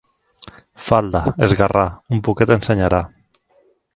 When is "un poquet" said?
2.17-2.55